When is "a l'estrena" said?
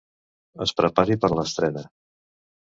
1.35-1.85